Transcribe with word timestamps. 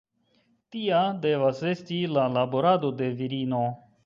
Tia 0.75 1.01
devas 1.25 1.61
esti 1.73 2.01
la 2.15 2.25
laborado 2.39 2.93
de 3.05 3.13
virino. 3.23 3.63